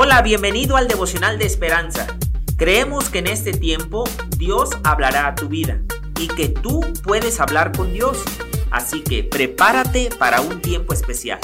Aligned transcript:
Hola, 0.00 0.22
bienvenido 0.22 0.76
al 0.76 0.86
devocional 0.86 1.40
de 1.40 1.46
esperanza. 1.46 2.06
Creemos 2.56 3.10
que 3.10 3.18
en 3.18 3.26
este 3.26 3.50
tiempo 3.50 4.04
Dios 4.36 4.70
hablará 4.84 5.26
a 5.26 5.34
tu 5.34 5.48
vida 5.48 5.82
y 6.20 6.28
que 6.28 6.48
tú 6.48 6.82
puedes 7.02 7.40
hablar 7.40 7.76
con 7.76 7.92
Dios. 7.92 8.22
Así 8.70 9.02
que 9.02 9.24
prepárate 9.24 10.10
para 10.16 10.40
un 10.40 10.62
tiempo 10.62 10.92
especial. 10.92 11.40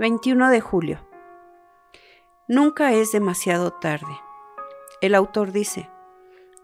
...21 0.00 0.50
de 0.50 0.60
julio... 0.60 1.06
Nunca 2.48 2.94
es 2.94 3.12
demasiado 3.12 3.70
tarde. 3.74 4.18
El 5.00 5.14
autor 5.14 5.52
dice... 5.52 5.88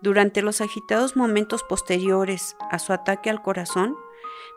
Durante 0.03 0.43
los 0.43 0.61
agitados 0.61 1.17
momentos 1.17 1.63
posteriores 1.63 2.57
a 2.71 2.79
su 2.81 2.93
ataque 2.93 3.31
al 3.31 3.41
corazón, 3.41 3.97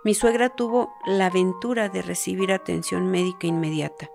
mi 0.04 0.14
suegra 0.14 0.50
tuvo 0.50 0.94
la 1.06 1.28
aventura 1.28 1.90
de 1.90 2.02
recibir 2.02 2.52
atención 2.52 3.08
médica 3.08 3.48
inmediata. 3.48 4.10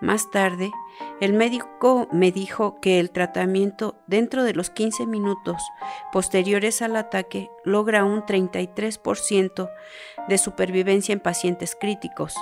Más 0.00 0.30
tarde, 0.30 0.72
el 1.20 1.34
médico 1.34 2.08
me 2.10 2.32
dijo 2.32 2.80
que 2.80 3.00
el 3.00 3.10
tratamiento 3.10 3.96
dentro 4.06 4.44
de 4.44 4.54
los 4.54 4.70
15 4.70 5.06
minutos 5.06 5.62
posteriores 6.10 6.80
al 6.80 6.96
ataque 6.96 7.50
logra 7.64 8.04
un 8.04 8.22
33% 8.22 9.70
de 10.26 10.38
supervivencia 10.38 11.12
en 11.12 11.20
pacientes 11.20 11.76
críticos 11.78 12.34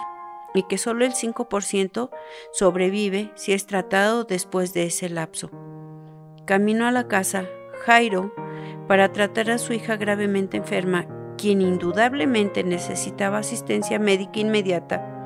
y 0.55 0.63
que 0.65 0.79
solo 0.79 1.05
el 1.05 1.15
5% 1.15 2.11
sobrevive 2.53 3.33
si 3.35 3.53
es 3.53 3.67
tratado 3.67 4.23
después 4.23 4.73
de 4.73 4.85
ese 4.85 5.09
lapso. 5.09 5.51
Camino 6.47 6.87
a 6.87 6.93
la 6.93 7.09
casa, 7.09 7.49
Jairo, 7.85 8.33
para 8.87 9.13
tratar 9.13 9.51
a 9.51 9.59
su 9.59 9.73
hija 9.73 9.97
gravemente 9.97 10.57
enferma 10.57 11.09
quien 11.39 11.63
indudablemente 11.63 12.65
necesitaba 12.65 13.39
asistencia 13.39 13.99
médica 13.99 14.41
inmediata, 14.41 15.19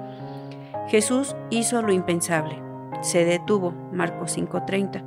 Jesús 0.89 1.35
hizo 1.51 1.83
lo 1.83 1.93
impensable. 1.93 2.63
Se 3.01 3.25
detuvo, 3.25 3.73
Marcos 3.93 4.33
5:30. 4.37 5.05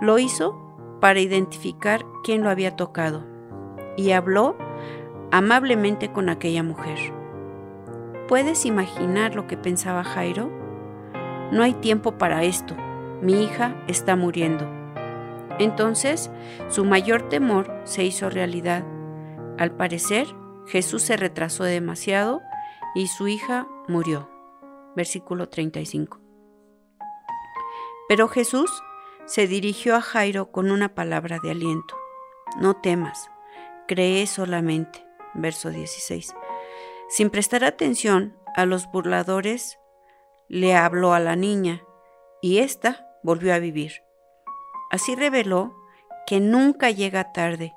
Lo 0.00 0.18
hizo 0.18 0.98
para 1.00 1.20
identificar 1.20 2.04
quién 2.24 2.42
lo 2.42 2.50
había 2.50 2.74
tocado 2.74 3.24
y 3.96 4.10
habló 4.10 4.56
amablemente 5.30 6.10
con 6.10 6.28
aquella 6.28 6.62
mujer. 6.62 6.98
¿Puedes 8.26 8.66
imaginar 8.66 9.34
lo 9.34 9.46
que 9.46 9.56
pensaba 9.56 10.02
Jairo? 10.02 10.50
No 11.52 11.62
hay 11.62 11.74
tiempo 11.74 12.18
para 12.18 12.42
esto. 12.42 12.74
Mi 13.22 13.44
hija 13.44 13.76
está 13.86 14.16
muriendo. 14.16 14.66
Entonces, 15.58 16.30
su 16.68 16.84
mayor 16.84 17.28
temor 17.28 17.72
se 17.84 18.04
hizo 18.04 18.28
realidad 18.28 18.84
al 19.58 19.72
parecer, 19.72 20.26
Jesús 20.66 21.02
se 21.02 21.16
retrasó 21.16 21.64
demasiado 21.64 22.42
y 22.94 23.08
su 23.08 23.28
hija 23.28 23.68
murió. 23.88 24.30
Versículo 24.94 25.48
35. 25.48 26.20
Pero 28.08 28.28
Jesús 28.28 28.70
se 29.26 29.46
dirigió 29.46 29.96
a 29.96 30.00
Jairo 30.00 30.50
con 30.50 30.70
una 30.70 30.94
palabra 30.94 31.38
de 31.42 31.50
aliento. 31.50 31.96
No 32.58 32.74
temas, 32.74 33.30
cree 33.86 34.26
solamente. 34.26 35.04
Verso 35.34 35.70
16. 35.70 36.34
Sin 37.08 37.30
prestar 37.30 37.64
atención 37.64 38.36
a 38.56 38.64
los 38.64 38.90
burladores, 38.90 39.78
le 40.48 40.74
habló 40.74 41.12
a 41.12 41.20
la 41.20 41.36
niña 41.36 41.82
y 42.40 42.58
ésta 42.58 43.06
volvió 43.22 43.52
a 43.52 43.58
vivir. 43.58 44.02
Así 44.90 45.14
reveló 45.14 45.74
que 46.26 46.40
nunca 46.40 46.90
llega 46.90 47.32
tarde. 47.32 47.74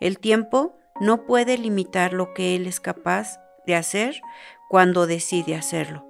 El 0.00 0.18
tiempo 0.18 0.76
no 1.00 1.26
puede 1.26 1.58
limitar 1.58 2.12
lo 2.12 2.34
que 2.34 2.54
Él 2.54 2.66
es 2.66 2.80
capaz 2.80 3.38
de 3.66 3.74
hacer 3.74 4.20
cuando 4.68 5.06
decide 5.06 5.56
hacerlo. 5.56 6.06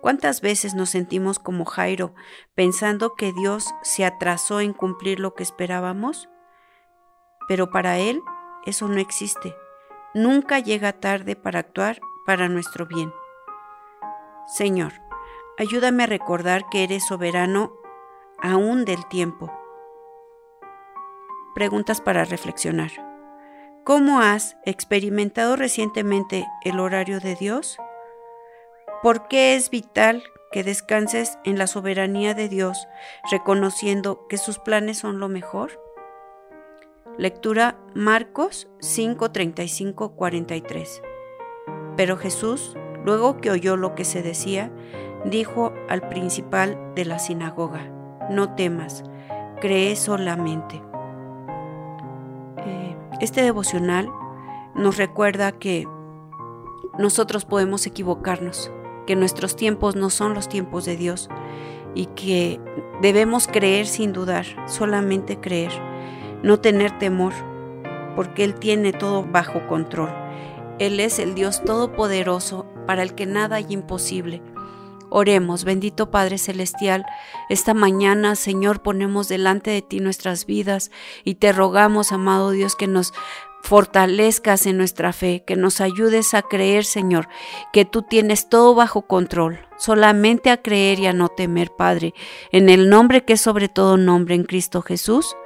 ¿Cuántas 0.00 0.40
veces 0.40 0.74
nos 0.74 0.90
sentimos 0.90 1.38
como 1.38 1.64
Jairo 1.64 2.12
pensando 2.54 3.14
que 3.14 3.32
Dios 3.32 3.72
se 3.82 4.04
atrasó 4.04 4.60
en 4.60 4.72
cumplir 4.72 5.20
lo 5.20 5.34
que 5.34 5.44
esperábamos? 5.44 6.28
Pero 7.46 7.70
para 7.70 7.98
Él 7.98 8.20
eso 8.66 8.88
no 8.88 8.98
existe. 8.98 9.54
Nunca 10.14 10.58
llega 10.58 10.92
tarde 10.92 11.36
para 11.36 11.60
actuar 11.60 12.00
para 12.26 12.48
nuestro 12.48 12.86
bien. 12.86 13.12
Señor, 14.46 14.92
ayúdame 15.56 16.02
a 16.02 16.06
recordar 16.06 16.68
que 16.68 16.82
eres 16.82 17.06
soberano 17.06 17.72
aún 18.42 18.84
del 18.84 19.06
tiempo. 19.06 19.52
Preguntas 21.54 22.00
para 22.00 22.24
reflexionar. 22.24 23.11
¿Cómo 23.84 24.20
has 24.20 24.56
experimentado 24.64 25.56
recientemente 25.56 26.46
el 26.62 26.78
horario 26.78 27.18
de 27.18 27.34
Dios? 27.34 27.78
¿Por 29.02 29.26
qué 29.26 29.56
es 29.56 29.70
vital 29.70 30.22
que 30.52 30.62
descanses 30.62 31.36
en 31.44 31.58
la 31.58 31.66
soberanía 31.66 32.34
de 32.34 32.48
Dios, 32.48 32.86
reconociendo 33.28 34.28
que 34.28 34.38
sus 34.38 34.60
planes 34.60 34.98
son 34.98 35.18
lo 35.18 35.28
mejor? 35.28 35.82
Lectura 37.18 37.76
Marcos 37.92 38.68
5, 38.78 39.32
43. 40.14 41.02
Pero 41.96 42.16
Jesús, 42.16 42.76
luego 43.04 43.38
que 43.38 43.50
oyó 43.50 43.76
lo 43.76 43.96
que 43.96 44.04
se 44.04 44.22
decía, 44.22 44.70
dijo 45.24 45.72
al 45.88 46.08
principal 46.08 46.78
de 46.94 47.04
la 47.04 47.18
sinagoga, 47.18 47.90
no 48.30 48.54
temas, 48.54 49.02
cree 49.60 49.96
solamente. 49.96 50.80
Este 53.22 53.40
devocional 53.40 54.10
nos 54.74 54.96
recuerda 54.96 55.52
que 55.52 55.86
nosotros 56.98 57.44
podemos 57.44 57.86
equivocarnos, 57.86 58.72
que 59.06 59.14
nuestros 59.14 59.54
tiempos 59.54 59.94
no 59.94 60.10
son 60.10 60.34
los 60.34 60.48
tiempos 60.48 60.84
de 60.86 60.96
Dios 60.96 61.28
y 61.94 62.06
que 62.06 62.58
debemos 63.00 63.46
creer 63.46 63.86
sin 63.86 64.12
dudar, 64.12 64.44
solamente 64.66 65.38
creer, 65.38 65.70
no 66.42 66.58
tener 66.58 66.98
temor, 66.98 67.32
porque 68.16 68.42
Él 68.42 68.56
tiene 68.56 68.92
todo 68.92 69.24
bajo 69.24 69.68
control. 69.68 70.12
Él 70.80 70.98
es 70.98 71.20
el 71.20 71.36
Dios 71.36 71.62
todopoderoso 71.62 72.66
para 72.88 73.04
el 73.04 73.14
que 73.14 73.26
nada 73.26 73.54
hay 73.54 73.66
imposible. 73.68 74.42
Oremos, 75.14 75.64
bendito 75.64 76.10
Padre 76.10 76.38
Celestial, 76.38 77.04
esta 77.50 77.74
mañana, 77.74 78.34
Señor, 78.34 78.80
ponemos 78.80 79.28
delante 79.28 79.70
de 79.70 79.82
ti 79.82 80.00
nuestras 80.00 80.46
vidas 80.46 80.90
y 81.22 81.34
te 81.34 81.52
rogamos, 81.52 82.12
amado 82.12 82.50
Dios, 82.50 82.76
que 82.76 82.86
nos 82.86 83.12
fortalezcas 83.62 84.64
en 84.66 84.78
nuestra 84.78 85.12
fe, 85.12 85.44
que 85.46 85.54
nos 85.54 85.82
ayudes 85.82 86.32
a 86.32 86.40
creer, 86.40 86.86
Señor, 86.86 87.28
que 87.74 87.84
tú 87.84 88.02
tienes 88.02 88.48
todo 88.48 88.74
bajo 88.74 89.02
control, 89.02 89.60
solamente 89.76 90.50
a 90.50 90.62
creer 90.62 90.98
y 90.98 91.06
a 91.06 91.12
no 91.12 91.28
temer, 91.28 91.70
Padre, 91.76 92.14
en 92.50 92.70
el 92.70 92.88
nombre 92.88 93.24
que 93.24 93.34
es 93.34 93.40
sobre 93.42 93.68
todo 93.68 93.98
nombre, 93.98 94.34
en 94.34 94.44
Cristo 94.44 94.80
Jesús. 94.80 95.36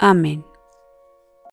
Amén. 0.00 0.51